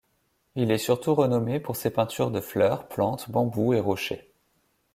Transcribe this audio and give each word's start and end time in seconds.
Il 0.55 0.71
est 0.71 0.79
surtout 0.79 1.13
renommé 1.13 1.59
pour 1.59 1.75
ses 1.75 1.91
peintures 1.91 2.31
de 2.31 2.41
fleurs, 2.41 2.87
plantes, 2.87 3.29
bambous 3.29 3.75
et 3.75 3.79
rochers. 3.79 4.33